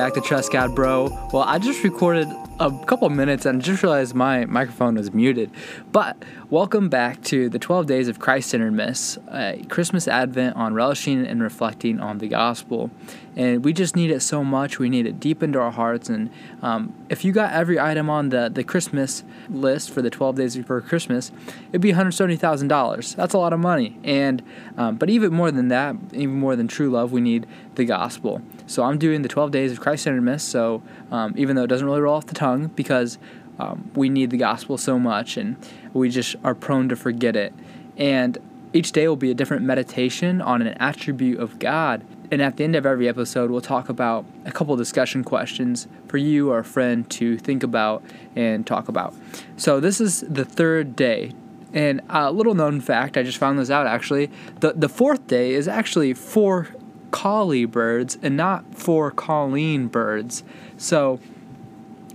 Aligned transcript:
Back 0.00 0.14
to 0.14 0.22
Trust 0.22 0.50
God, 0.50 0.74
bro. 0.74 1.10
Well, 1.30 1.42
I 1.42 1.58
just 1.58 1.84
recorded 1.84 2.26
a 2.60 2.70
couple 2.84 3.08
minutes 3.08 3.46
and 3.46 3.62
I 3.62 3.64
just 3.64 3.82
realized 3.82 4.14
my 4.14 4.44
microphone 4.44 4.96
was 4.96 5.14
muted. 5.14 5.50
But 5.92 6.22
welcome 6.50 6.90
back 6.90 7.22
to 7.24 7.48
the 7.48 7.58
12 7.58 7.86
Days 7.86 8.06
of 8.06 8.18
Christ 8.18 8.50
Centered 8.50 8.72
Miss, 8.72 9.18
a 9.32 9.64
Christmas 9.70 10.06
Advent 10.06 10.56
on 10.56 10.74
relishing 10.74 11.26
and 11.26 11.42
reflecting 11.42 12.00
on 12.00 12.18
the 12.18 12.28
gospel. 12.28 12.90
And 13.34 13.64
we 13.64 13.72
just 13.72 13.96
need 13.96 14.10
it 14.10 14.20
so 14.20 14.44
much. 14.44 14.78
We 14.78 14.90
need 14.90 15.06
it 15.06 15.18
deep 15.18 15.42
into 15.42 15.58
our 15.58 15.70
hearts. 15.70 16.10
And 16.10 16.30
um, 16.60 16.94
if 17.08 17.24
you 17.24 17.32
got 17.32 17.52
every 17.52 17.80
item 17.80 18.10
on 18.10 18.28
the, 18.28 18.50
the 18.52 18.64
Christmas 18.64 19.24
list 19.48 19.90
for 19.90 20.02
the 20.02 20.10
12 20.10 20.36
days 20.36 20.56
before 20.56 20.82
Christmas, 20.82 21.32
it'd 21.70 21.80
be 21.80 21.92
$170,000. 21.92 23.16
That's 23.16 23.32
a 23.32 23.38
lot 23.38 23.54
of 23.54 23.60
money. 23.60 23.98
And 24.04 24.42
um, 24.76 24.96
but 24.96 25.08
even 25.08 25.32
more 25.32 25.50
than 25.50 25.68
that, 25.68 25.96
even 26.12 26.34
more 26.34 26.56
than 26.56 26.68
true 26.68 26.90
love, 26.90 27.12
we 27.12 27.20
need 27.20 27.46
the 27.76 27.84
gospel. 27.84 28.42
So 28.66 28.82
I'm 28.82 28.98
doing 28.98 29.22
the 29.22 29.28
12 29.28 29.50
days 29.50 29.72
of 29.72 29.80
Christ 29.80 30.04
centered 30.04 30.22
miss. 30.22 30.42
So 30.42 30.82
um, 31.10 31.34
even 31.36 31.56
though 31.56 31.64
it 31.64 31.68
doesn't 31.68 31.86
really 31.86 32.00
roll 32.00 32.16
off 32.16 32.26
the 32.26 32.34
tongue, 32.34 32.49
because 32.58 33.18
um, 33.58 33.90
we 33.94 34.08
need 34.08 34.30
the 34.30 34.36
gospel 34.36 34.78
so 34.78 34.98
much 34.98 35.36
and 35.36 35.56
we 35.92 36.08
just 36.08 36.36
are 36.44 36.54
prone 36.54 36.88
to 36.88 36.96
forget 36.96 37.36
it. 37.36 37.52
And 37.96 38.38
each 38.72 38.92
day 38.92 39.08
will 39.08 39.16
be 39.16 39.30
a 39.30 39.34
different 39.34 39.64
meditation 39.64 40.40
on 40.40 40.62
an 40.62 40.74
attribute 40.78 41.40
of 41.40 41.58
God. 41.58 42.04
And 42.30 42.40
at 42.40 42.56
the 42.56 42.64
end 42.64 42.76
of 42.76 42.86
every 42.86 43.08
episode, 43.08 43.50
we'll 43.50 43.60
talk 43.60 43.88
about 43.88 44.24
a 44.44 44.52
couple 44.52 44.76
discussion 44.76 45.24
questions 45.24 45.88
for 46.06 46.16
you 46.16 46.50
or 46.50 46.60
a 46.60 46.64
friend 46.64 47.08
to 47.10 47.36
think 47.36 47.62
about 47.62 48.04
and 48.36 48.64
talk 48.66 48.88
about. 48.88 49.14
So, 49.56 49.80
this 49.80 50.00
is 50.00 50.20
the 50.20 50.44
third 50.44 50.94
day. 50.94 51.32
And 51.72 52.00
a 52.08 52.32
little 52.32 52.54
known 52.54 52.80
fact, 52.80 53.16
I 53.16 53.22
just 53.24 53.38
found 53.38 53.58
this 53.58 53.70
out 53.70 53.86
actually. 53.86 54.30
The, 54.60 54.72
the 54.72 54.88
fourth 54.88 55.26
day 55.26 55.52
is 55.52 55.66
actually 55.66 56.14
for 56.14 56.68
colly 57.10 57.64
birds 57.64 58.16
and 58.22 58.36
not 58.36 58.76
for 58.76 59.10
calling 59.10 59.88
birds. 59.88 60.44
So, 60.76 61.18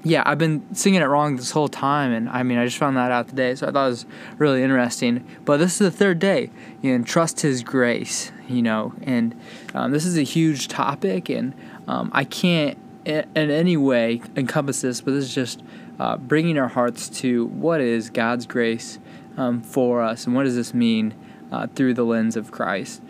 yeah, 0.06 0.22
I've 0.24 0.38
been 0.38 0.64
singing 0.76 1.02
it 1.02 1.06
wrong 1.06 1.36
this 1.36 1.50
whole 1.50 1.68
time, 1.68 2.14
and 2.14 2.30
I 2.30 2.44
mean, 2.44 2.60
I 2.60 2.66
just 2.66 2.78
found 2.78 2.96
that 2.96 3.12
out 3.12 3.28
today, 3.28 3.56
so 3.56 3.68
I 3.68 3.72
thought 3.72 3.88
it 3.88 3.90
was 3.90 4.06
really 4.38 4.62
interesting. 4.62 5.26
But 5.46 5.58
this 5.58 5.74
is 5.74 5.80
the 5.80 5.92
third 5.92 6.20
day, 6.20 6.52
and 6.84 7.06
trust 7.08 7.42
His 7.42 7.64
grace, 7.64 8.32
you 8.48 8.62
know, 8.62 8.94
and 9.02 9.36
um, 9.74 9.92
this 9.92 10.06
is 10.06 10.16
a 10.16 10.22
huge 10.22 10.68
topic, 10.68 11.28
and 11.30 11.56
um, 11.88 12.12
I 12.14 12.24
can't 12.24 12.78
in, 13.04 13.26
in, 13.36 13.50
any 13.50 13.78
way 13.78 14.22
encompass 14.36 14.82
this, 14.82 15.02
but 15.02 15.12
this 15.12 15.26
is 15.26 15.34
just 15.34 15.64
uh, 16.00 16.18
bringing 16.18 16.60
our 16.60 16.68
hearts 16.68 17.10
to 17.22 17.48
what 17.48 17.82
is 17.82 18.12
God's 18.12 18.46
grace 18.46 19.00
um, 19.38 19.60
for 19.64 20.04
us, 20.04 20.28
and 20.28 20.36
what 20.36 20.44
does 20.44 20.56
this 20.56 20.72
mean 20.72 21.16
uh, 21.52 21.66
through 21.74 21.96
the 21.96 22.04
lens 22.04 22.36
of 22.36 22.52
Christ. 22.52 23.02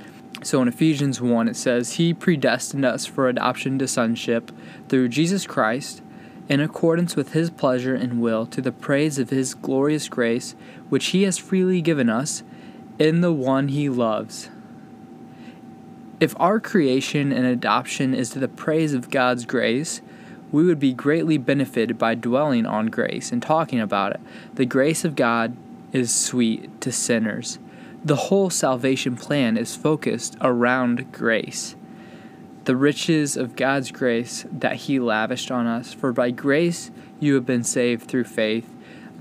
So 0.44 0.62
in 0.62 0.70
Ephesians 0.70 1.20
1, 1.20 1.50
it 1.50 1.58
says, 1.58 1.94
He 1.94 2.14
predestined 2.14 2.86
us 2.86 3.06
for 3.06 3.28
adoption 3.28 3.80
to 3.80 3.88
sonship 3.88 4.52
through 4.88 5.10
Jesus 5.10 5.46
Christ, 5.46 6.02
in 6.48 6.60
accordance 6.60 7.16
with 7.16 7.34
His 7.34 7.50
pleasure 7.50 7.96
and 7.96 8.22
will, 8.22 8.46
to 8.48 8.62
the 8.62 8.72
praise 8.72 9.18
of 9.18 9.30
His 9.30 9.54
glorious 9.54 10.10
grace, 10.10 10.56
which 10.90 11.08
He 11.08 11.24
has 11.24 11.38
freely 11.38 11.82
given 11.82 12.10
us 12.10 12.44
in 13.00 13.22
the 13.22 13.34
one 13.34 13.70
He 13.70 13.90
loves. 13.90 14.50
If 16.20 16.34
our 16.40 16.60
creation 16.60 17.32
and 17.32 17.46
adoption 17.46 18.14
is 18.14 18.30
to 18.32 18.40
the 18.40 18.48
praise 18.48 18.94
of 18.94 19.10
God's 19.10 19.46
grace, 19.46 20.02
we 20.52 20.64
would 20.64 20.80
be 20.80 20.94
greatly 20.94 21.38
benefited 21.38 21.98
by 21.98 22.16
dwelling 22.16 22.66
on 22.66 22.88
grace 22.88 23.32
and 23.32 23.42
talking 23.42 23.80
about 23.80 24.14
it. 24.14 24.22
The 24.54 24.66
grace 24.66 25.04
of 25.04 25.16
God 25.16 25.58
is 25.92 26.14
sweet 26.14 26.80
to 26.82 26.92
sinners. 26.92 27.60
The 28.04 28.16
whole 28.16 28.50
salvation 28.50 29.16
plan 29.16 29.58
is 29.58 29.76
focused 29.76 30.38
around 30.40 31.12
grace. 31.12 31.76
The 32.66 32.76
riches 32.76 33.38
of 33.38 33.56
God's 33.56 33.92
grace 33.92 34.46
that 34.52 34.76
He 34.76 35.00
lavished 35.00 35.52
on 35.52 35.68
us. 35.68 35.94
For 35.94 36.12
by 36.12 36.32
grace 36.32 36.92
you 37.20 37.36
have 37.36 37.46
been 37.46 37.64
saved 37.64 38.08
through 38.08 38.24
faith. 38.24 38.68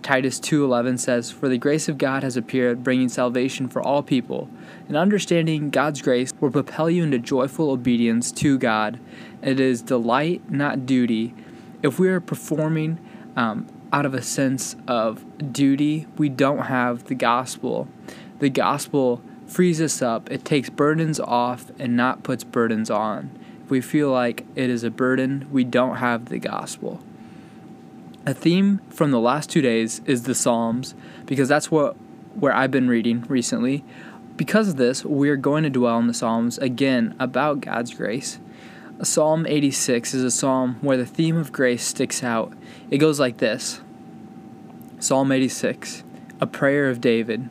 Titus 0.03 0.39
2:11 0.41 0.99
says, 0.99 1.31
"For 1.31 1.49
the 1.49 1.59
grace 1.59 1.89
of 1.89 1.97
God 1.97 2.23
has 2.23 2.37
appeared, 2.37 2.83
bringing 2.83 3.09
salvation 3.09 3.69
for 3.69 3.83
all 3.83 4.03
people." 4.03 4.49
And 4.89 4.97
understanding 4.97 5.71
God's 5.71 6.03
grace 6.03 6.33
will 6.41 6.51
propel 6.51 6.91
you 6.91 7.05
into 7.05 7.19
joyful 7.19 7.71
obedience 7.71 8.33
to 8.33 8.59
God. 8.59 8.99
It 9.43 9.61
is 9.61 9.83
delight, 9.83 10.43
not 10.51 10.87
duty. 10.87 11.35
If 11.83 11.99
we 11.99 12.09
are 12.09 12.21
performing 12.21 12.99
um, 13.37 13.67
out 13.93 14.07
of 14.07 14.15
a 14.15 14.23
sense 14.23 14.75
of 14.89 15.25
duty, 15.53 16.07
we 16.17 16.29
don't 16.29 16.67
have 16.67 17.05
the 17.05 17.15
gospel 17.15 17.89
the 18.39 18.51
gospel 18.51 19.23
frees 19.47 19.81
us 19.81 20.03
up. 20.03 20.31
It 20.31 20.45
takes 20.45 20.71
burdens 20.71 21.21
off 21.21 21.71
and 21.79 21.97
not 21.97 22.23
puts 22.23 22.45
burdens 22.45 22.91
on. 22.91 23.31
If 23.65 23.71
we 23.71 23.81
feel 23.81 24.11
like 24.11 24.45
it 24.55 24.71
is 24.71 24.85
a 24.85 24.91
burden, 24.91 25.47
we 25.51 25.65
don't 25.65 25.97
have 25.97 26.27
the 26.27 26.39
gospel. 26.39 27.01
A 28.27 28.35
theme 28.35 28.81
from 28.91 29.11
the 29.11 29.21
last 29.21 29.51
two 29.51 29.61
days 29.61 30.01
is 30.07 30.23
the 30.23 30.35
Psalms, 30.35 30.95
because 31.27 31.49
that's 31.49 31.71
what 31.71 31.97
where 32.35 32.53
I've 32.55 32.71
been 32.71 32.89
reading 32.89 33.25
recently. 33.29 33.85
Because 34.37 34.69
of 34.69 34.77
this, 34.77 35.05
we're 35.05 35.37
going 35.37 35.63
to 35.63 35.71
dwell 35.71 35.99
in 35.99 36.09
the 36.09 36.15
Psalms 36.15 36.59
again 36.59 37.15
about 37.21 37.61
God's 37.61 37.95
grace. 37.95 38.39
Psalm 39.03 39.47
86 39.47 40.15
is 40.15 40.25
a 40.25 40.31
psalm 40.31 40.79
where 40.81 40.97
the 40.97 41.07
theme 41.07 41.37
of 41.37 41.53
grace 41.53 41.85
sticks 41.85 42.23
out. 42.23 42.53
It 42.91 42.99
goes 42.99 43.21
like 43.21 43.39
this 43.39 43.81
Psalm 44.99 45.31
86, 45.31 46.03
a 46.41 46.47
prayer 46.47 46.89
of 46.89 47.01
David. 47.01 47.49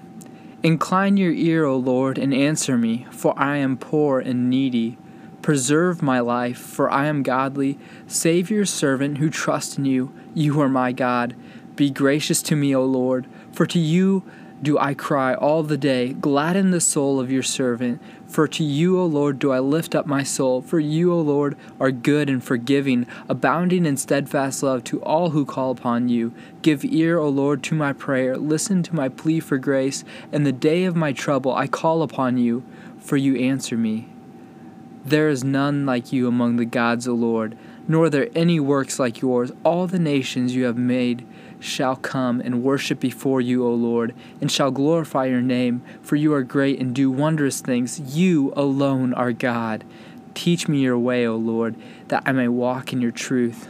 Incline 0.63 1.18
your 1.18 1.34
ear, 1.34 1.66
O 1.66 1.75
Lord, 1.75 2.18
and 2.18 2.34
answer 2.34 2.78
me, 2.78 3.06
for 3.12 3.38
I 3.38 3.57
am 3.57 3.75
poor 3.75 4.22
and 4.22 4.50
needy. 4.50 4.97
Preserve 5.41 6.01
my 6.01 6.22
life, 6.22 6.57
for 6.57 6.90
I 6.90 7.07
am 7.07 7.22
godly. 7.22 7.78
Save 8.07 8.50
your 8.50 8.63
servant 8.63 9.18
who 9.18 9.29
trusts 9.29 9.78
in 9.78 9.84
you. 9.84 10.13
You 10.34 10.62
are 10.62 10.69
my 10.69 10.94
God. 10.94 11.35
Be 11.75 11.90
gracious 11.90 12.41
to 12.44 12.56
me, 12.56 12.74
O 12.74 12.85
Lord, 12.85 13.28
for 13.51 13.66
to 13.66 13.78
you 13.78 14.24
do 14.63 14.79
I 14.79 14.94
cry 14.94 15.34
all 15.34 15.62
the 15.62 15.78
day. 15.78 16.13
Gladden 16.13 16.72
the 16.72 16.81
soul 16.81 17.19
of 17.19 17.31
your 17.31 17.44
servant. 17.44 18.01
For 18.28 18.47
to 18.47 18.63
you, 18.63 19.00
O 19.00 19.06
Lord, 19.06 19.38
do 19.38 19.51
I 19.51 19.59
lift 19.59 19.94
up 19.94 20.07
my 20.07 20.24
soul. 20.24 20.62
For 20.62 20.79
you, 20.79 21.13
O 21.13 21.19
Lord, 21.19 21.56
are 21.79 21.91
good 21.91 22.29
and 22.29 22.44
forgiving, 22.44 23.06
abounding 23.29 23.85
in 23.85 23.97
steadfast 23.97 24.63
love 24.63 24.84
to 24.85 25.03
all 25.03 25.31
who 25.31 25.46
call 25.46 25.72
upon 25.72 26.09
you. 26.09 26.34
Give 26.62 26.84
ear, 26.85 27.19
O 27.19 27.29
Lord, 27.29 27.62
to 27.63 27.75
my 27.75 27.94
prayer. 27.94 28.38
Listen 28.38 28.81
to 28.84 28.96
my 28.96 29.09
plea 29.09 29.40
for 29.40 29.57
grace. 29.57 30.03
In 30.31 30.44
the 30.44 30.51
day 30.51 30.85
of 30.85 30.95
my 30.95 31.12
trouble, 31.12 31.53
I 31.53 31.68
call 31.68 32.01
upon 32.01 32.38
you, 32.38 32.63
for 33.00 33.18
you 33.18 33.35
answer 33.35 33.78
me. 33.78 34.07
There 35.06 35.28
is 35.28 35.44
none 35.44 35.85
like 35.85 36.13
you 36.13 36.28
among 36.28 36.56
the 36.56 36.66
gods, 36.66 37.07
O 37.07 37.13
Lord, 37.13 37.57
nor 37.88 38.06
are 38.06 38.09
there 38.09 38.30
any 38.34 38.59
works 38.59 38.97
like 38.97 39.19
yours. 39.19 39.51
All 39.66 39.85
the 39.85 40.00
nations 40.00 40.56
you 40.56 40.63
have 40.63 40.78
made 40.78 41.28
shall 41.63 41.96
come 41.96 42.41
and 42.41 42.63
worship 42.63 43.00
before 43.00 43.41
you, 43.41 43.66
O 43.66 43.74
Lord, 43.74 44.13
and 44.41 44.51
shall 44.51 44.72
glorify 44.72 45.25
your 45.25 45.41
name, 45.41 45.81
for 46.01 46.16
you 46.16 46.34
are 46.34 46.44
great 46.44 46.79
and 46.79 46.94
do 46.94 47.09
wondrous 47.09 47.62
things. 47.62 48.00
You 48.18 48.53
alone 48.56 49.13
are 49.13 49.31
God. 49.31 49.84
Teach 50.34 50.68
me 50.68 50.79
your 50.79 50.97
way, 50.97 51.25
O 51.25 51.35
Lord, 51.35 51.75
that 52.09 52.24
I 52.25 52.31
may 52.31 52.47
walk 52.47 52.91
in 52.91 53.01
your 53.01 53.12
truth. 53.12 53.69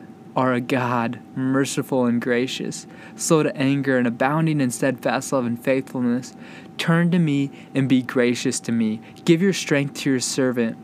are 0.35 0.53
a 0.53 0.61
God, 0.61 1.19
merciful 1.35 2.05
and 2.05 2.21
gracious, 2.21 2.87
slow 3.15 3.43
to 3.43 3.55
anger 3.55 3.97
and 3.97 4.07
abounding 4.07 4.61
in 4.61 4.71
steadfast 4.71 5.33
love 5.33 5.45
and 5.45 5.61
faithfulness. 5.61 6.35
Turn 6.77 7.11
to 7.11 7.19
me 7.19 7.51
and 7.75 7.89
be 7.89 8.01
gracious 8.01 8.59
to 8.61 8.71
me. 8.71 9.01
Give 9.25 9.41
your 9.41 9.53
strength 9.53 9.95
to 10.01 10.09
your 10.09 10.19
servant 10.19 10.77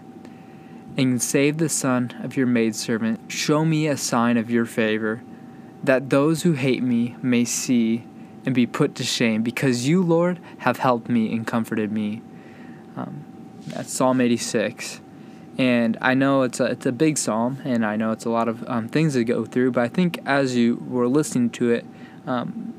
and 0.97 1.21
save 1.21 1.57
the 1.57 1.69
son 1.69 2.13
of 2.23 2.35
your 2.35 2.47
maidservant. 2.47 3.31
Show 3.31 3.63
me 3.63 3.87
a 3.87 3.95
sign 3.95 4.35
of 4.35 4.49
your 4.49 4.65
favor, 4.65 5.21
that 5.83 6.09
those 6.09 6.41
who 6.41 6.53
hate 6.53 6.83
me 6.83 7.15
may 7.21 7.45
see 7.45 8.05
and 8.45 8.55
be 8.55 8.65
put 8.65 8.95
to 8.95 9.03
shame, 9.03 9.43
because 9.43 9.87
you, 9.87 10.01
Lord, 10.01 10.39
have 10.59 10.77
helped 10.77 11.07
me 11.07 11.31
and 11.33 11.45
comforted 11.45 11.91
me. 11.91 12.21
Um, 12.95 13.23
that's 13.67 13.91
Psalm 13.93 14.21
86. 14.21 15.01
And 15.57 15.97
I 16.01 16.13
know 16.13 16.43
it's 16.43 16.59
a, 16.59 16.65
it's 16.65 16.85
a 16.85 16.91
big 16.91 17.17
psalm, 17.17 17.59
and 17.65 17.83
I 17.85 17.95
know 17.95 18.11
it's 18.11 18.25
a 18.25 18.29
lot 18.29 18.47
of 18.47 18.63
um, 18.69 18.87
things 18.87 19.13
to 19.13 19.23
go 19.23 19.43
through, 19.43 19.71
but 19.71 19.83
I 19.83 19.87
think 19.87 20.19
as 20.25 20.55
you 20.55 20.83
were 20.87 21.07
listening 21.07 21.49
to 21.51 21.71
it, 21.71 21.85
um, 22.27 22.73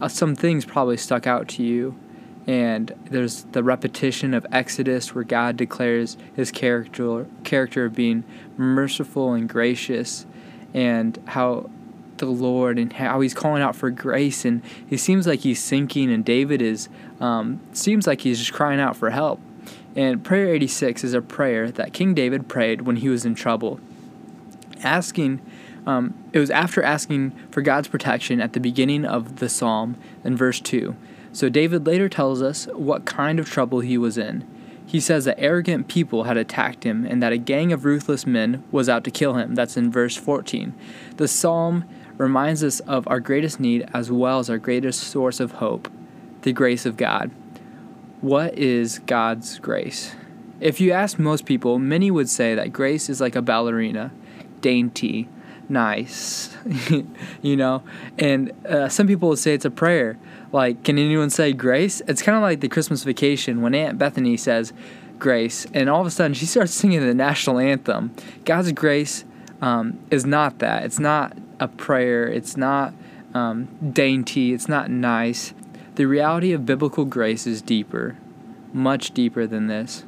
uh, 0.00 0.08
some 0.08 0.36
things 0.36 0.66
probably 0.66 0.98
stuck 0.98 1.26
out 1.26 1.48
to 1.48 1.62
you. 1.62 1.98
And 2.46 2.92
there's 3.06 3.44
the 3.52 3.62
repetition 3.62 4.34
of 4.34 4.46
Exodus, 4.52 5.14
where 5.14 5.24
God 5.24 5.56
declares 5.56 6.18
his 6.36 6.50
character, 6.50 7.26
character 7.42 7.86
of 7.86 7.94
being 7.94 8.24
merciful 8.58 9.32
and 9.32 9.48
gracious, 9.48 10.26
and 10.74 11.18
how 11.24 11.70
the 12.18 12.26
Lord 12.26 12.78
and 12.78 12.92
how 12.92 13.20
he's 13.20 13.34
calling 13.34 13.62
out 13.62 13.74
for 13.74 13.90
grace, 13.90 14.44
and 14.44 14.62
he 14.86 14.96
seems 14.96 15.26
like 15.26 15.40
he's 15.40 15.62
sinking, 15.62 16.12
and 16.12 16.24
David 16.24 16.60
is 16.60 16.88
um, 17.20 17.60
seems 17.72 18.06
like 18.06 18.20
he's 18.20 18.38
just 18.38 18.52
crying 18.52 18.78
out 18.78 18.96
for 18.96 19.10
help. 19.10 19.40
And 19.96 20.24
prayer 20.24 20.52
86 20.54 21.04
is 21.04 21.14
a 21.14 21.22
prayer 21.22 21.70
that 21.70 21.92
King 21.92 22.14
David 22.14 22.48
prayed 22.48 22.82
when 22.82 22.96
he 22.96 23.08
was 23.08 23.24
in 23.24 23.34
trouble, 23.34 23.80
asking. 24.82 25.40
Um, 25.86 26.14
it 26.32 26.38
was 26.38 26.50
after 26.50 26.82
asking 26.82 27.32
for 27.50 27.60
God's 27.60 27.88
protection 27.88 28.40
at 28.40 28.54
the 28.54 28.60
beginning 28.60 29.04
of 29.04 29.36
the 29.36 29.50
psalm 29.50 29.96
in 30.24 30.34
verse 30.34 30.58
2. 30.58 30.96
So 31.30 31.50
David 31.50 31.86
later 31.86 32.08
tells 32.08 32.40
us 32.40 32.66
what 32.72 33.04
kind 33.04 33.38
of 33.38 33.50
trouble 33.50 33.80
he 33.80 33.98
was 33.98 34.16
in. 34.16 34.46
He 34.86 35.00
says 35.00 35.24
that 35.24 35.38
arrogant 35.38 35.88
people 35.88 36.24
had 36.24 36.36
attacked 36.36 36.84
him 36.84 37.04
and 37.04 37.22
that 37.22 37.32
a 37.32 37.38
gang 37.38 37.72
of 37.72 37.84
ruthless 37.84 38.26
men 38.26 38.62
was 38.70 38.88
out 38.88 39.04
to 39.04 39.10
kill 39.10 39.34
him. 39.34 39.54
That's 39.54 39.76
in 39.76 39.90
verse 39.90 40.16
14. 40.16 40.74
The 41.16 41.28
psalm 41.28 41.84
reminds 42.16 42.62
us 42.62 42.80
of 42.80 43.06
our 43.08 43.20
greatest 43.20 43.58
need 43.58 43.88
as 43.92 44.10
well 44.10 44.38
as 44.38 44.48
our 44.48 44.58
greatest 44.58 45.02
source 45.02 45.40
of 45.40 45.52
hope 45.52 45.90
the 46.42 46.52
grace 46.52 46.84
of 46.84 46.96
God. 46.98 47.30
What 48.24 48.56
is 48.56 49.00
God's 49.00 49.58
grace? 49.58 50.16
If 50.58 50.80
you 50.80 50.92
ask 50.92 51.18
most 51.18 51.44
people, 51.44 51.78
many 51.78 52.10
would 52.10 52.30
say 52.30 52.54
that 52.54 52.72
grace 52.72 53.10
is 53.10 53.20
like 53.20 53.36
a 53.36 53.42
ballerina, 53.42 54.12
dainty, 54.62 55.28
nice, 55.68 56.56
you 57.42 57.54
know? 57.54 57.82
And 58.18 58.52
uh, 58.66 58.88
some 58.88 59.06
people 59.06 59.28
would 59.28 59.38
say 59.38 59.52
it's 59.52 59.66
a 59.66 59.70
prayer. 59.70 60.16
Like, 60.52 60.84
can 60.84 60.98
anyone 60.98 61.28
say 61.28 61.52
grace? 61.52 62.00
It's 62.08 62.22
kind 62.22 62.34
of 62.34 62.40
like 62.40 62.60
the 62.60 62.68
Christmas 62.70 63.04
vacation 63.04 63.60
when 63.60 63.74
Aunt 63.74 63.98
Bethany 63.98 64.38
says 64.38 64.72
grace, 65.18 65.66
and 65.74 65.90
all 65.90 66.00
of 66.00 66.06
a 66.06 66.10
sudden 66.10 66.32
she 66.32 66.46
starts 66.46 66.72
singing 66.80 67.06
the 67.06 67.12
national 67.12 67.58
anthem. 67.58 68.16
God's 68.46 68.72
grace 68.72 69.26
um, 69.60 69.98
is 70.10 70.24
not 70.24 70.60
that. 70.60 70.84
It's 70.84 70.98
not 70.98 71.36
a 71.60 71.68
prayer. 71.68 72.26
It's 72.26 72.56
not 72.56 72.94
um, 73.34 73.68
dainty. 73.92 74.54
It's 74.54 74.66
not 74.66 74.90
nice. 74.90 75.52
The 75.94 76.06
reality 76.06 76.52
of 76.52 76.66
biblical 76.66 77.04
grace 77.04 77.46
is 77.46 77.62
deeper, 77.62 78.16
much 78.72 79.12
deeper 79.12 79.46
than 79.46 79.68
this. 79.68 80.04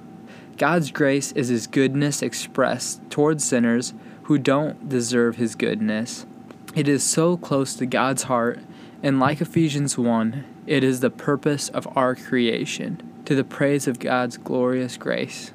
God's 0.57 0.91
grace 0.91 1.33
is 1.33 1.49
His 1.49 1.67
goodness 1.67 2.23
expressed 2.23 3.01
towards 3.09 3.45
sinners 3.45 3.95
who 4.25 4.39
don't 4.39 4.89
deserve 4.89 5.37
His 5.37 5.55
goodness. 5.55 6.27
It 6.75 6.89
is 6.89 7.05
so 7.05 7.37
close 7.37 7.75
to 7.77 7.87
God's 7.87 8.25
heart 8.25 8.59
and 9.01 9.21
like 9.21 9.41
Ephesians 9.41 9.97
1, 9.97 10.45
it 10.67 10.83
is 10.83 10.99
the 10.99 11.11
purpose 11.11 11.69
of 11.69 11.87
our 11.97 12.17
creation, 12.17 13.01
to 13.25 13.37
the 13.37 13.45
praise 13.45 13.87
of 13.87 14.01
God's 14.01 14.37
glorious 14.37 14.97
grace. 14.97 15.53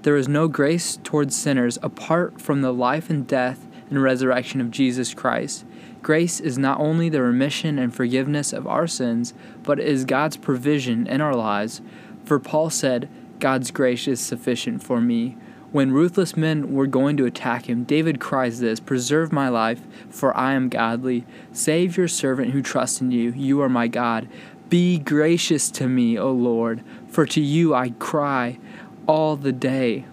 There 0.00 0.16
is 0.16 0.28
no 0.28 0.48
grace 0.48 0.98
towards 1.04 1.36
sinners 1.36 1.78
apart 1.82 2.40
from 2.40 2.62
the 2.62 2.72
life 2.72 3.10
and 3.10 3.26
death 3.26 3.66
and 3.90 4.02
resurrection 4.02 4.62
of 4.62 4.70
Jesus 4.70 5.12
Christ. 5.12 5.65
Grace 6.06 6.38
is 6.38 6.56
not 6.56 6.78
only 6.78 7.08
the 7.08 7.20
remission 7.20 7.80
and 7.80 7.92
forgiveness 7.92 8.52
of 8.52 8.64
our 8.64 8.86
sins, 8.86 9.34
but 9.64 9.80
is 9.80 10.04
God's 10.04 10.36
provision 10.36 11.04
in 11.08 11.20
our 11.20 11.34
lives. 11.34 11.82
For 12.24 12.38
Paul 12.38 12.70
said, 12.70 13.08
God's 13.40 13.72
grace 13.72 14.06
is 14.06 14.20
sufficient 14.20 14.84
for 14.84 15.00
me, 15.00 15.36
when 15.72 15.90
ruthless 15.90 16.36
men 16.36 16.72
were 16.72 16.86
going 16.86 17.16
to 17.16 17.24
attack 17.24 17.68
him, 17.68 17.82
David 17.82 18.20
cries 18.20 18.60
this 18.60 18.78
Preserve 18.78 19.32
my 19.32 19.48
life, 19.48 19.80
for 20.08 20.32
I 20.36 20.52
am 20.52 20.68
godly. 20.68 21.26
Save 21.50 21.96
your 21.96 22.06
servant 22.06 22.52
who 22.52 22.62
trusts 22.62 23.00
in 23.00 23.10
you. 23.10 23.32
You 23.32 23.60
are 23.62 23.68
my 23.68 23.88
God. 23.88 24.28
Be 24.68 25.00
gracious 25.00 25.72
to 25.72 25.88
me, 25.88 26.16
O 26.16 26.30
Lord, 26.30 26.84
for 27.08 27.26
to 27.26 27.40
you 27.40 27.74
I 27.74 27.90
cry 27.90 28.60
all 29.08 29.34
the 29.34 29.50
day. 29.50 30.04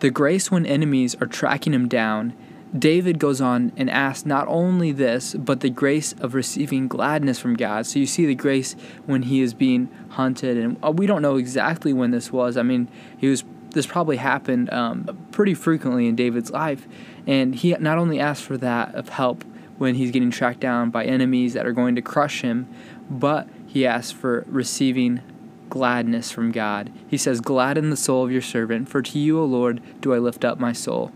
The 0.00 0.10
grace 0.10 0.50
when 0.50 0.66
enemies 0.66 1.16
are 1.22 1.26
tracking 1.26 1.72
him 1.72 1.88
down. 1.88 2.34
David 2.78 3.18
goes 3.18 3.40
on 3.40 3.72
and 3.76 3.88
asks 3.90 4.26
not 4.26 4.46
only 4.48 4.92
this, 4.92 5.34
but 5.34 5.60
the 5.60 5.70
grace 5.70 6.14
of 6.14 6.34
receiving 6.34 6.88
gladness 6.88 7.38
from 7.38 7.54
God. 7.54 7.86
So 7.86 7.98
you 7.98 8.06
see 8.06 8.26
the 8.26 8.34
grace 8.34 8.74
when 9.06 9.22
he 9.22 9.40
is 9.40 9.54
being 9.54 9.88
hunted, 10.10 10.56
and 10.56 10.76
uh, 10.84 10.90
we 10.90 11.06
don't 11.06 11.22
know 11.22 11.36
exactly 11.36 11.92
when 11.92 12.10
this 12.10 12.32
was. 12.32 12.56
I 12.56 12.62
mean, 12.62 12.88
he 13.16 13.28
was 13.28 13.44
this 13.76 13.86
probably 13.86 14.16
happened 14.16 14.72
um, 14.72 15.26
pretty 15.32 15.52
frequently 15.52 16.08
in 16.08 16.16
David's 16.16 16.50
life. 16.50 16.88
And 17.26 17.54
he 17.54 17.72
not 17.78 17.98
only 17.98 18.18
asked 18.18 18.44
for 18.44 18.56
that 18.56 18.94
of 18.94 19.10
help 19.10 19.44
when 19.76 19.96
he's 19.96 20.10
getting 20.10 20.30
tracked 20.30 20.60
down 20.60 20.88
by 20.88 21.04
enemies 21.04 21.52
that 21.52 21.66
are 21.66 21.72
going 21.72 21.94
to 21.96 22.02
crush 22.02 22.40
him, 22.40 22.68
but 23.10 23.46
he 23.66 23.86
asked 23.86 24.14
for 24.14 24.44
receiving 24.48 25.20
gladness 25.68 26.30
from 26.30 26.52
God. 26.52 26.90
He 27.06 27.18
says, 27.18 27.42
Gladden 27.42 27.90
the 27.90 27.96
soul 27.96 28.24
of 28.24 28.32
your 28.32 28.40
servant, 28.40 28.88
for 28.88 29.02
to 29.02 29.18
you, 29.18 29.38
O 29.38 29.44
Lord, 29.44 29.82
do 30.00 30.14
I 30.14 30.18
lift 30.18 30.44
up 30.44 30.58
my 30.58 30.72
soul. 30.72 31.12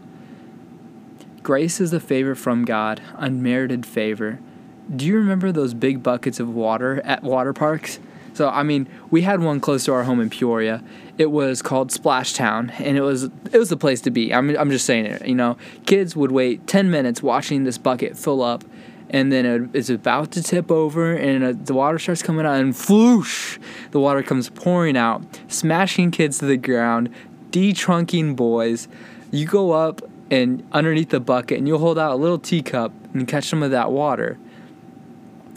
Grace 1.42 1.80
is 1.80 1.90
the 1.90 2.00
favor 2.00 2.34
from 2.34 2.64
God, 2.64 3.00
unmerited 3.16 3.86
favor. 3.86 4.38
Do 4.94 5.06
you 5.06 5.16
remember 5.16 5.52
those 5.52 5.72
big 5.72 6.02
buckets 6.02 6.38
of 6.38 6.54
water 6.54 7.00
at 7.04 7.22
water 7.22 7.52
parks? 7.52 7.98
So 8.34 8.48
I 8.48 8.62
mean, 8.62 8.88
we 9.10 9.22
had 9.22 9.40
one 9.40 9.60
close 9.60 9.84
to 9.84 9.92
our 9.92 10.04
home 10.04 10.20
in 10.20 10.30
Peoria. 10.30 10.82
It 11.18 11.30
was 11.30 11.62
called 11.62 11.90
Splashtown, 11.90 12.72
and 12.78 12.96
it 12.96 13.02
was 13.02 13.24
it 13.24 13.58
was 13.58 13.68
the 13.70 13.76
place 13.76 14.00
to 14.02 14.10
be. 14.10 14.34
I'm 14.34 14.56
I'm 14.56 14.70
just 14.70 14.86
saying 14.86 15.06
it. 15.06 15.26
You 15.26 15.34
know, 15.34 15.56
kids 15.86 16.14
would 16.14 16.32
wait 16.32 16.66
ten 16.66 16.90
minutes 16.90 17.22
watching 17.22 17.64
this 17.64 17.78
bucket 17.78 18.16
fill 18.16 18.42
up, 18.42 18.64
and 19.08 19.32
then 19.32 19.46
it, 19.46 19.70
it's 19.74 19.90
about 19.90 20.32
to 20.32 20.42
tip 20.42 20.70
over, 20.70 21.14
and 21.14 21.44
uh, 21.44 21.52
the 21.56 21.74
water 21.74 21.98
starts 21.98 22.22
coming 22.22 22.46
out, 22.46 22.60
and 22.60 22.74
floosh, 22.74 23.58
the 23.90 24.00
water 24.00 24.22
comes 24.22 24.48
pouring 24.50 24.96
out, 24.96 25.22
smashing 25.48 26.10
kids 26.10 26.38
to 26.38 26.46
the 26.46 26.56
ground, 26.56 27.10
detrunking 27.50 28.36
boys. 28.36 28.88
You 29.32 29.46
go 29.46 29.72
up 29.72 30.02
and 30.30 30.66
underneath 30.72 31.10
the 31.10 31.20
bucket, 31.20 31.58
and 31.58 31.66
you'll 31.66 31.78
hold 31.78 31.98
out 31.98 32.12
a 32.12 32.16
little 32.16 32.38
teacup 32.38 32.92
and 33.12 33.26
catch 33.26 33.44
some 33.44 33.62
of 33.62 33.70
that 33.72 33.90
water. 33.90 34.38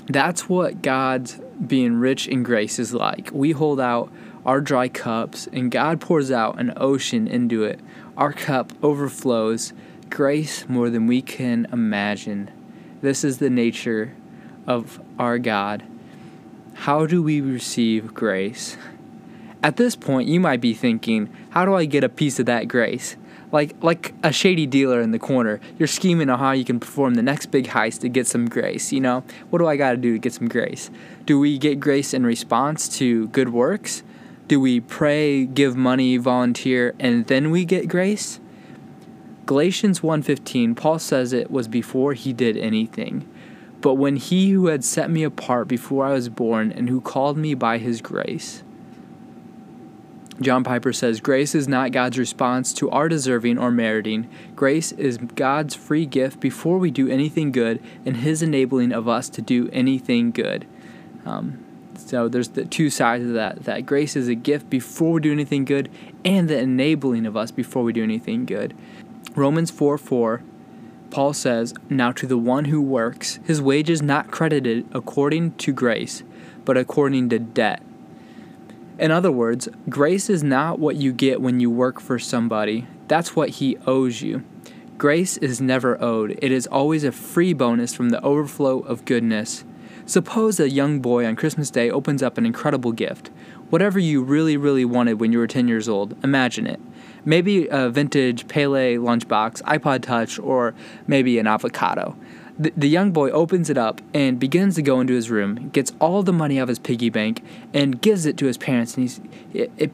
That's 0.08 0.50
what 0.50 0.81
God's 0.81 1.40
being 1.66 1.96
rich 1.96 2.28
in 2.28 2.44
grace 2.44 2.80
is 2.80 2.94
like. 2.94 3.30
We 3.31 3.52
hold 3.52 3.80
out 3.80 4.12
our 4.46 4.60
dry 4.60 4.90
cups, 4.90 5.48
and 5.54 5.72
God 5.72 6.02
pours 6.02 6.31
out 6.31 6.60
an 6.60 6.74
ocean 6.75 7.28
into 7.28 7.64
it. 7.64 7.80
Our 8.18 8.34
cup 8.34 8.74
overflows 8.84 9.74
grace 10.10 10.68
more 10.68 10.90
than 10.90 11.08
we 11.08 11.22
can 11.22 11.68
imagine. 11.72 12.52
This 13.02 13.24
is 13.24 13.38
the 13.38 13.50
nature 13.50 14.14
of 14.68 15.02
our 15.18 15.40
God. 15.40 15.84
How 16.74 17.06
do 17.06 17.24
we 17.24 17.40
receive 17.40 18.14
grace? 18.14 18.78
At 19.62 19.78
this 19.78 19.95
point, 19.95 20.28
you 20.28 20.40
might 20.40 20.59
be 20.59 20.74
thinking, 20.74 21.33
how 21.52 21.64
do 21.64 21.74
I 21.76 21.86
get 21.86 22.04
a 22.04 22.09
piece 22.09 22.40
of 22.40 22.45
that 22.47 22.68
grace? 22.68 23.16
Like 23.54 23.76
like 23.81 24.14
a 24.24 24.33
shady 24.33 24.66
dealer 24.66 25.00
in 25.00 25.12
the 25.12 25.19
corner. 25.19 25.62
You're 25.78 25.88
scheming 25.88 26.30
on 26.30 26.40
how 26.40 26.52
you 26.52 26.66
can 26.66 26.80
perform 26.80 27.14
the 27.14 27.22
next 27.22 27.45
big 27.45 27.68
heist 27.68 28.02
to 28.02 28.10
get 28.10 28.28
some 28.28 28.50
grace. 28.50 28.92
You 28.92 29.00
know, 29.00 29.24
what 29.50 29.60
do 29.60 29.68
I 29.68 29.78
got 29.78 29.92
to 29.92 29.98
do 29.98 30.14
to 30.14 30.19
get 30.19 30.33
some 30.33 30.50
grace? 30.50 30.90
Do 31.26 31.40
we 31.40 31.57
get 31.57 31.80
grace 31.80 32.14
in 32.14 32.26
response 32.26 32.90
to 32.98 33.28
good 33.30 33.50
works? 33.50 34.04
Do 34.48 34.60
we 34.60 34.81
pray, 34.81 35.45
give 35.45 35.78
money, 35.78 36.18
volunteer, 36.18 36.95
and 37.00 37.28
then 37.28 37.52
we 37.52 37.64
get 37.64 37.88
grace? 37.88 38.42
Galatians 39.45 40.02
1:15, 40.02 40.76
Paul 40.76 41.00
says 41.00 41.31
it 41.31 41.52
was 41.52 41.68
before 41.68 42.14
he 42.14 42.33
did 42.33 42.57
anything. 42.57 43.28
But 43.81 43.95
when 43.95 44.16
he 44.16 44.52
who 44.52 44.68
had 44.68 44.83
set 44.83 45.12
me 45.12 45.24
apart 45.24 45.68
before 45.68 46.06
I 46.06 46.14
was 46.14 46.30
born 46.30 46.72
and 46.72 46.90
who 46.90 47.02
called 47.02 47.38
me 47.38 47.54
by 47.54 47.78
his 47.78 48.02
grace. 48.02 48.64
John 50.44 50.64
Piper 50.64 50.92
says, 50.92 51.21
Grace 51.21 51.56
is 51.56 51.68
not 51.68 51.92
God's 51.92 52.18
response 52.18 52.73
to 52.73 52.90
our 52.90 53.07
deserving 53.07 53.57
or 53.57 53.71
meriting. 53.71 54.30
Grace 54.56 54.92
is 54.92 55.18
God's 55.18 55.73
free 55.73 56.06
gift 56.06 56.40
before 56.40 56.78
we 56.78 56.92
do 56.92 57.07
anything 57.07 57.52
good 57.52 57.81
and 58.06 58.18
His 58.18 58.42
enabling 58.42 58.92
of 58.92 59.07
us 59.07 59.30
to 59.30 59.42
do 59.42 59.69
anything 59.71 60.31
good. 60.31 60.68
Um, 61.26 61.64
so 61.95 62.28
there's 62.28 62.50
the 62.50 62.66
two 62.66 62.90
sides 62.90 63.26
of 63.26 63.33
that. 63.33 63.64
That 63.64 63.85
grace 63.85 64.16
is 64.16 64.28
a 64.28 64.35
gift 64.35 64.69
before 64.69 65.14
we 65.14 65.21
do 65.21 65.31
anything 65.31 65.64
good 65.64 65.90
and 66.26 66.50
the 66.50 66.57
enabling 66.57 67.26
of 67.26 67.38
us 67.38 67.52
before 67.52 67.83
we 67.83 67.94
do 67.94 68.04
anything 68.04 68.45
good. 68.45 68.76
Romans 69.35 69.71
4 69.71 69.97
4, 69.97 70.44
Paul 71.09 71.33
says, 71.33 71.73
Now 71.90 72.12
to 72.12 72.28
the 72.28 72.38
one 72.38 72.66
who 72.66 72.81
works, 72.81 73.40
his 73.45 73.62
wages 73.62 74.02
not 74.02 74.31
credited 74.31 74.88
according 74.92 75.54
to 75.56 75.71
grace, 75.71 76.23
but 76.66 76.78
according 76.78 77.30
to 77.30 77.40
debt. 77.40 77.81
In 79.00 79.09
other 79.09 79.31
words, 79.31 79.68
grace 79.90 80.30
is 80.30 80.44
not 80.44 80.78
what 80.78 80.95
you 80.95 81.12
get 81.12 81.42
when 81.42 81.59
you 81.59 81.71
work 81.71 82.00
for 82.00 82.19
somebody, 82.19 82.88
that's 83.07 83.35
what 83.35 83.50
he 83.50 83.76
owes 83.88 84.21
you. 84.21 84.44
Grace 85.00 85.38
is 85.38 85.59
never 85.59 86.00
owed, 86.02 86.38
it 86.42 86.52
is 86.52 86.68
always 86.68 87.04
a 87.04 87.12
free 87.12 87.54
bonus 87.54 87.95
from 87.95 88.09
the 88.09 88.21
overflow 88.21 88.80
of 88.81 89.06
goodness. 89.06 89.64
Suppose 90.06 90.59
a 90.59 90.69
young 90.69 91.00
boy 91.00 91.26
on 91.26 91.35
Christmas 91.35 91.71
Day 91.71 91.90
opens 91.90 92.21
up 92.21 92.38
an 92.38 92.45
incredible 92.45 92.92
gift. 92.92 93.31
Whatever 93.69 93.97
you 93.97 94.21
really, 94.21 94.57
really 94.57 94.85
wanted 94.85 95.19
when 95.19 95.31
you 95.31 95.40
were 95.40 95.47
10 95.47 95.68
years 95.68 95.90
old, 95.90 96.16
imagine 96.23 96.68
it. 96.68 96.80
Maybe 97.26 97.68
a 97.69 97.90
vintage 97.90 98.47
Pele 98.47 98.95
lunchbox, 98.95 99.64
iPod 99.64 100.04
Touch, 100.04 100.38
or 100.38 100.76
maybe 101.07 101.40
an 101.40 101.47
avocado. 101.47 102.16
The, 102.57 102.72
the 102.78 102.88
young 102.88 103.12
boy 103.12 103.31
opens 103.31 103.69
it 103.69 103.78
up 103.78 104.02
and 104.14 104.40
begins 104.40 104.76
to 104.76 104.81
go 104.81 105.02
into 105.02 105.14
his 105.14 105.30
room, 105.30 105.69
gets 105.69 105.92
all 106.00 106.22
the 106.22 106.33
money 106.33 106.60
out 106.60 106.64
of 106.64 106.69
his 106.69 106.80
piggy 106.80 107.10
bank, 107.10 107.44
and 107.74 108.00
gives 108.02 108.26
it 108.26 108.38
to 108.38 108.45
his 108.45 108.57
parents. 108.57 108.95
And 108.95 109.04
he's, 109.04 109.22
it, 109.54 109.72
it 109.78 109.92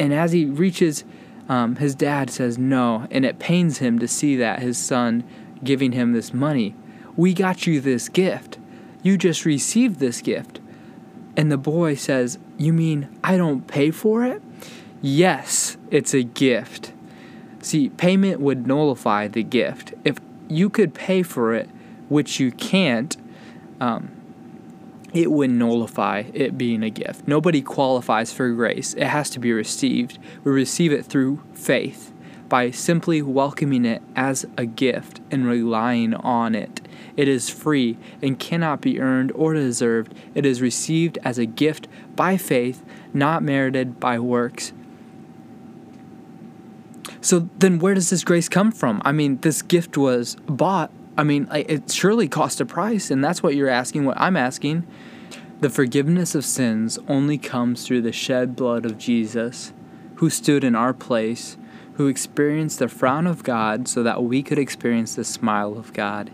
and 0.00 0.12
as 0.12 0.32
he 0.32 0.46
reaches, 0.46 1.04
um, 1.48 1.76
his 1.76 1.94
dad 1.94 2.30
says 2.30 2.58
no, 2.58 3.06
and 3.10 3.24
it 3.24 3.38
pains 3.38 3.78
him 3.78 3.98
to 3.98 4.08
see 4.08 4.36
that 4.36 4.60
his 4.60 4.78
son 4.78 5.22
giving 5.62 5.92
him 5.92 6.12
this 6.12 6.34
money. 6.34 6.74
We 7.16 7.34
got 7.34 7.66
you 7.66 7.80
this 7.80 8.08
gift. 8.08 8.58
You 9.02 9.16
just 9.16 9.44
received 9.44 9.98
this 10.00 10.20
gift. 10.20 10.60
And 11.36 11.50
the 11.50 11.58
boy 11.58 11.94
says, 11.94 12.38
You 12.58 12.72
mean 12.72 13.08
I 13.22 13.36
don't 13.36 13.66
pay 13.66 13.90
for 13.90 14.24
it? 14.24 14.42
Yes, 15.00 15.76
it's 15.90 16.14
a 16.14 16.22
gift. 16.22 16.92
See, 17.60 17.90
payment 17.90 18.40
would 18.40 18.66
nullify 18.66 19.28
the 19.28 19.42
gift. 19.42 19.94
If 20.04 20.18
you 20.48 20.68
could 20.68 20.94
pay 20.94 21.22
for 21.22 21.54
it, 21.54 21.68
which 22.12 22.38
you 22.38 22.52
can't, 22.52 23.16
um, 23.80 24.10
it 25.12 25.30
would 25.30 25.50
nullify 25.50 26.24
it 26.32 26.56
being 26.56 26.82
a 26.82 26.90
gift. 26.90 27.26
Nobody 27.26 27.60
qualifies 27.60 28.32
for 28.32 28.50
grace, 28.52 28.94
it 28.94 29.06
has 29.06 29.30
to 29.30 29.38
be 29.38 29.52
received. 29.52 30.18
We 30.44 30.52
receive 30.52 30.92
it 30.92 31.04
through 31.04 31.42
faith 31.54 32.12
by 32.48 32.70
simply 32.70 33.22
welcoming 33.22 33.86
it 33.86 34.02
as 34.14 34.44
a 34.58 34.66
gift 34.66 35.20
and 35.30 35.46
relying 35.46 36.12
on 36.12 36.54
it. 36.54 36.82
It 37.16 37.28
is 37.28 37.48
free 37.48 37.96
and 38.22 38.38
cannot 38.38 38.82
be 38.82 39.00
earned 39.00 39.32
or 39.32 39.54
deserved. 39.54 40.14
It 40.34 40.44
is 40.44 40.60
received 40.60 41.18
as 41.24 41.38
a 41.38 41.46
gift 41.46 41.88
by 42.14 42.36
faith, 42.36 42.84
not 43.14 43.42
merited 43.42 43.98
by 43.98 44.18
works. 44.18 44.72
So 47.22 47.48
then, 47.58 47.78
where 47.78 47.94
does 47.94 48.10
this 48.10 48.24
grace 48.24 48.48
come 48.48 48.72
from? 48.72 49.00
I 49.04 49.12
mean, 49.12 49.38
this 49.38 49.62
gift 49.62 49.96
was 49.96 50.36
bought. 50.46 50.90
I 51.16 51.24
mean, 51.24 51.46
it 51.52 51.90
surely 51.90 52.28
cost 52.28 52.60
a 52.60 52.66
price, 52.66 53.10
and 53.10 53.22
that's 53.22 53.42
what 53.42 53.54
you're 53.54 53.68
asking, 53.68 54.04
what 54.04 54.18
I'm 54.18 54.36
asking. 54.36 54.86
The 55.60 55.70
forgiveness 55.70 56.34
of 56.34 56.44
sins 56.44 56.98
only 57.06 57.38
comes 57.38 57.86
through 57.86 58.02
the 58.02 58.12
shed 58.12 58.56
blood 58.56 58.86
of 58.86 58.98
Jesus, 58.98 59.72
who 60.16 60.30
stood 60.30 60.64
in 60.64 60.74
our 60.74 60.94
place, 60.94 61.56
who 61.94 62.06
experienced 62.06 62.78
the 62.78 62.88
frown 62.88 63.26
of 63.26 63.44
God 63.44 63.86
so 63.86 64.02
that 64.02 64.22
we 64.22 64.42
could 64.42 64.58
experience 64.58 65.14
the 65.14 65.24
smile 65.24 65.76
of 65.76 65.92
God. 65.92 66.30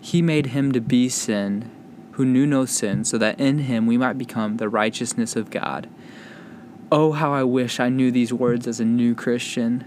He 0.00 0.22
made 0.22 0.46
him 0.46 0.70
to 0.72 0.80
be 0.80 1.08
sin, 1.08 1.70
who 2.12 2.24
knew 2.24 2.46
no 2.46 2.64
sin, 2.64 3.04
so 3.04 3.18
that 3.18 3.40
in 3.40 3.60
him 3.60 3.86
we 3.86 3.98
might 3.98 4.18
become 4.18 4.56
the 4.56 4.68
righteousness 4.68 5.34
of 5.34 5.50
God. 5.50 5.88
Oh, 6.92 7.12
how 7.12 7.32
I 7.32 7.42
wish 7.42 7.80
I 7.80 7.88
knew 7.88 8.10
these 8.10 8.32
words 8.32 8.66
as 8.66 8.78
a 8.78 8.84
new 8.84 9.14
Christian. 9.14 9.84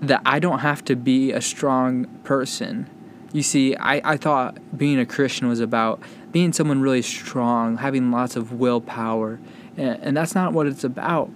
That 0.00 0.22
I 0.24 0.38
don't 0.40 0.60
have 0.60 0.84
to 0.86 0.96
be 0.96 1.30
a 1.30 1.40
strong 1.40 2.06
person. 2.24 2.90
You 3.32 3.42
see, 3.42 3.74
I, 3.76 4.12
I 4.12 4.16
thought 4.16 4.58
being 4.76 4.98
a 4.98 5.06
Christian 5.06 5.48
was 5.48 5.60
about 5.60 6.00
being 6.32 6.52
someone 6.52 6.82
really 6.82 7.02
strong, 7.02 7.78
having 7.78 8.10
lots 8.10 8.36
of 8.36 8.52
willpower, 8.52 9.40
and, 9.76 10.02
and 10.02 10.16
that's 10.16 10.34
not 10.34 10.52
what 10.52 10.66
it's 10.66 10.84
about. 10.84 11.30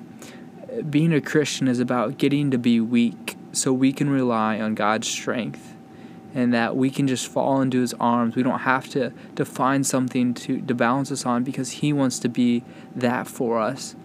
Being 0.90 1.12
a 1.12 1.20
Christian 1.22 1.68
is 1.68 1.80
about 1.80 2.18
getting 2.18 2.50
to 2.50 2.58
be 2.58 2.80
weak 2.80 3.36
so 3.52 3.72
we 3.72 3.92
can 3.92 4.10
rely 4.10 4.60
on 4.60 4.74
God's 4.74 5.08
strength 5.08 5.74
and 6.34 6.52
that 6.52 6.76
we 6.76 6.90
can 6.90 7.08
just 7.08 7.26
fall 7.26 7.62
into 7.62 7.80
his 7.80 7.94
arms. 7.94 8.36
We 8.36 8.42
don't 8.42 8.60
have 8.60 8.90
to, 8.90 9.10
to 9.36 9.44
find 9.46 9.86
something 9.86 10.34
to, 10.34 10.60
to 10.60 10.74
balance 10.74 11.10
us 11.10 11.24
on 11.24 11.44
because 11.44 11.70
he 11.70 11.94
wants 11.94 12.18
to 12.18 12.28
be 12.28 12.62
that 12.94 13.26
for 13.26 13.58
us. 13.58 13.96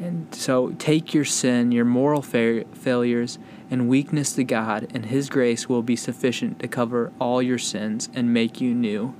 And 0.00 0.34
so 0.34 0.70
take 0.78 1.14
your 1.14 1.24
sin, 1.24 1.72
your 1.72 1.84
moral 1.84 2.22
fa- 2.22 2.64
failures, 2.72 3.38
and 3.70 3.88
weakness 3.88 4.32
to 4.34 4.44
God, 4.44 4.88
and 4.92 5.06
his 5.06 5.30
grace 5.30 5.68
will 5.68 5.82
be 5.82 5.96
sufficient 5.96 6.58
to 6.60 6.68
cover 6.68 7.12
all 7.18 7.40
your 7.40 7.58
sins 7.58 8.08
and 8.12 8.32
make 8.32 8.60
you 8.60 8.74
new. 8.74 9.14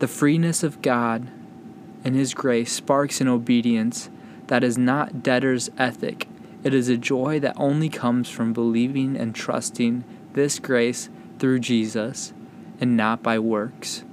The 0.00 0.08
freeness 0.08 0.62
of 0.62 0.82
God 0.82 1.30
and 2.04 2.14
his 2.14 2.34
grace 2.34 2.72
sparks 2.72 3.20
an 3.20 3.28
obedience 3.28 4.10
that 4.48 4.62
is 4.62 4.76
not 4.76 5.22
debtor's 5.22 5.70
ethic. 5.78 6.28
It 6.62 6.74
is 6.74 6.88
a 6.88 6.96
joy 6.96 7.40
that 7.40 7.54
only 7.56 7.88
comes 7.88 8.28
from 8.28 8.52
believing 8.52 9.16
and 9.16 9.34
trusting 9.34 10.04
this 10.34 10.58
grace 10.58 11.08
through 11.38 11.60
Jesus 11.60 12.32
and 12.80 12.96
not 12.96 13.22
by 13.22 13.38
works. 13.38 14.04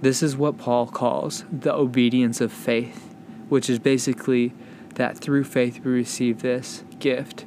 This 0.00 0.22
is 0.22 0.36
what 0.36 0.58
Paul 0.58 0.86
calls 0.86 1.44
the 1.50 1.74
obedience 1.74 2.40
of 2.40 2.52
faith, 2.52 3.14
which 3.48 3.68
is 3.68 3.78
basically 3.78 4.52
that 4.96 5.16
through 5.16 5.44
faith 5.44 5.80
we 5.82 5.90
receive 5.90 6.42
this 6.42 6.84
gift 6.98 7.46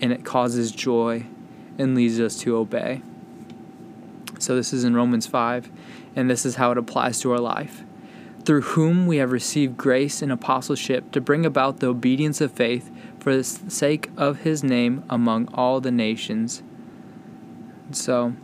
and 0.00 0.12
it 0.12 0.24
causes 0.24 0.72
joy 0.72 1.26
and 1.78 1.94
leads 1.94 2.18
us 2.18 2.36
to 2.38 2.56
obey. 2.56 3.02
So, 4.38 4.56
this 4.56 4.72
is 4.72 4.84
in 4.84 4.94
Romans 4.94 5.26
5, 5.26 5.70
and 6.16 6.30
this 6.30 6.46
is 6.46 6.54
how 6.54 6.70
it 6.72 6.78
applies 6.78 7.20
to 7.20 7.32
our 7.32 7.38
life. 7.38 7.82
Through 8.44 8.62
whom 8.62 9.06
we 9.06 9.18
have 9.18 9.32
received 9.32 9.76
grace 9.76 10.22
and 10.22 10.32
apostleship 10.32 11.12
to 11.12 11.20
bring 11.20 11.44
about 11.44 11.80
the 11.80 11.88
obedience 11.88 12.40
of 12.40 12.52
faith 12.52 12.90
for 13.18 13.36
the 13.36 13.44
sake 13.44 14.08
of 14.16 14.40
his 14.40 14.64
name 14.64 15.04
among 15.10 15.52
all 15.52 15.82
the 15.82 15.90
nations 15.90 16.62
so 17.92 18.34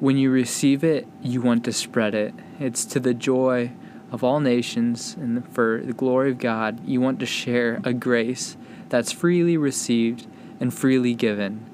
when 0.00 0.16
you 0.16 0.30
receive 0.30 0.82
it, 0.82 1.06
you 1.22 1.40
want 1.40 1.64
to 1.64 1.72
spread 1.72 2.14
it. 2.14 2.34
It's 2.58 2.84
to 2.86 3.00
the 3.00 3.14
joy 3.14 3.72
of 4.12 4.24
all 4.24 4.40
nations 4.40 5.14
and 5.14 5.46
for 5.52 5.80
the 5.84 5.92
glory 5.92 6.30
of 6.30 6.38
God. 6.38 6.86
You 6.86 7.00
want 7.00 7.20
to 7.20 7.26
share 7.26 7.80
a 7.84 7.92
grace 7.92 8.56
that's 8.88 9.12
freely 9.12 9.56
received 9.56 10.26
and 10.58 10.72
freely 10.74 11.14
given. 11.14 11.66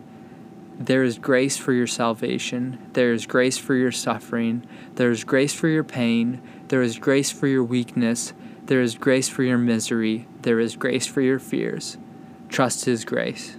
There 0.78 1.02
is 1.02 1.18
grace 1.18 1.56
for 1.56 1.72
your 1.72 1.86
salvation. 1.86 2.90
There 2.92 3.12
is 3.12 3.24
grace 3.24 3.56
for 3.56 3.74
your 3.74 3.92
suffering. 3.92 4.66
There 4.96 5.10
is 5.10 5.24
grace 5.24 5.54
for 5.54 5.68
your 5.68 5.84
pain. 5.84 6.42
There 6.68 6.82
is 6.82 6.98
grace 6.98 7.32
for 7.32 7.46
your 7.46 7.64
weakness. 7.64 8.34
There 8.66 8.82
is 8.82 8.94
grace 8.94 9.28
for 9.28 9.42
your 9.42 9.58
misery. 9.58 10.28
There 10.42 10.60
is 10.60 10.76
grace 10.76 11.06
for 11.06 11.22
your 11.22 11.38
fears. 11.38 11.96
Trust 12.50 12.84
His 12.84 13.04
grace. 13.04 13.56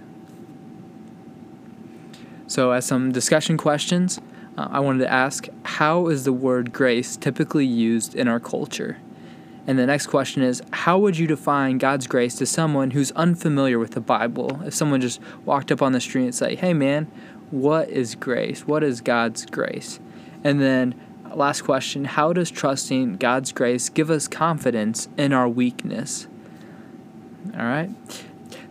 So, 2.46 2.70
as 2.70 2.86
some 2.86 3.10
discussion 3.10 3.56
questions, 3.56 4.20
uh, 4.58 4.68
I 4.72 4.80
wanted 4.80 5.04
to 5.04 5.12
ask 5.12 5.46
how 5.62 6.08
is 6.08 6.24
the 6.24 6.32
word 6.32 6.72
grace 6.72 7.16
typically 7.16 7.64
used 7.64 8.16
in 8.16 8.26
our 8.26 8.40
culture? 8.40 8.98
And 9.68 9.78
the 9.78 9.86
next 9.86 10.08
question 10.08 10.42
is 10.42 10.62
How 10.72 10.98
would 10.98 11.16
you 11.16 11.28
define 11.28 11.78
God's 11.78 12.08
grace 12.08 12.34
to 12.36 12.46
someone 12.46 12.90
who's 12.90 13.12
unfamiliar 13.12 13.78
with 13.78 13.92
the 13.92 14.00
Bible? 14.00 14.60
If 14.64 14.74
someone 14.74 15.00
just 15.00 15.20
walked 15.44 15.70
up 15.70 15.80
on 15.80 15.92
the 15.92 16.00
street 16.00 16.24
and 16.24 16.34
say, 16.34 16.56
Hey 16.56 16.74
man, 16.74 17.04
what 17.52 17.88
is 17.88 18.16
grace? 18.16 18.66
What 18.66 18.82
is 18.82 19.00
God's 19.00 19.46
grace? 19.46 20.00
And 20.42 20.60
then, 20.60 21.00
last 21.32 21.62
question 21.62 22.06
How 22.06 22.32
does 22.32 22.50
trusting 22.50 23.18
God's 23.18 23.52
grace 23.52 23.88
give 23.88 24.10
us 24.10 24.26
confidence 24.26 25.08
in 25.16 25.32
our 25.32 25.48
weakness? 25.48 26.26
All 27.54 27.60
right. 27.60 27.90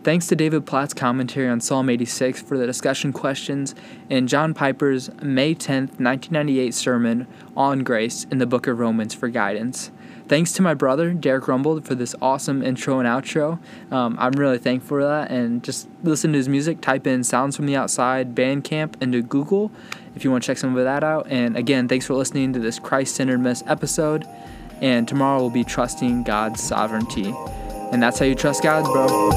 Thanks 0.04 0.28
to 0.28 0.36
David 0.36 0.64
Platt's 0.64 0.94
commentary 0.94 1.48
on 1.48 1.60
Psalm 1.60 1.90
86 1.90 2.40
for 2.42 2.56
the 2.56 2.66
discussion 2.66 3.12
questions 3.12 3.74
and 4.08 4.28
John 4.28 4.54
Piper's 4.54 5.10
May 5.20 5.54
10th, 5.54 5.98
1998 5.98 6.72
sermon 6.72 7.26
on 7.56 7.80
grace 7.80 8.24
in 8.30 8.38
the 8.38 8.46
book 8.46 8.68
of 8.68 8.78
Romans 8.78 9.12
for 9.12 9.28
guidance. 9.28 9.90
Thanks 10.28 10.52
to 10.52 10.62
my 10.62 10.74
brother, 10.74 11.12
Derek 11.14 11.48
Rumble, 11.48 11.80
for 11.80 11.94
this 11.94 12.14
awesome 12.22 12.62
intro 12.62 13.00
and 13.00 13.08
outro. 13.08 13.58
Um, 13.90 14.16
I'm 14.20 14.32
really 14.32 14.58
thankful 14.58 14.88
for 14.88 15.04
that. 15.04 15.30
And 15.30 15.64
just 15.64 15.88
listen 16.04 16.32
to 16.32 16.38
his 16.38 16.48
music. 16.48 16.80
Type 16.80 17.06
in 17.06 17.24
Sounds 17.24 17.56
from 17.56 17.66
the 17.66 17.76
Outside 17.76 18.34
Bandcamp 18.34 19.02
into 19.02 19.22
Google 19.22 19.70
if 20.14 20.24
you 20.24 20.30
want 20.30 20.44
to 20.44 20.46
check 20.46 20.58
some 20.58 20.76
of 20.76 20.84
that 20.84 21.02
out. 21.02 21.26
And 21.28 21.56
again, 21.56 21.88
thanks 21.88 22.06
for 22.06 22.14
listening 22.14 22.52
to 22.52 22.58
this 22.58 22.78
Christ 22.78 23.16
centered 23.16 23.40
Miss 23.40 23.64
episode. 23.66 24.26
And 24.80 25.08
tomorrow 25.08 25.40
we'll 25.40 25.50
be 25.50 25.64
trusting 25.64 26.24
God's 26.24 26.62
sovereignty. 26.62 27.34
And 27.90 28.02
that's 28.02 28.18
how 28.18 28.26
you 28.26 28.34
trust 28.34 28.62
God, 28.62 28.84
bro. 28.84 29.28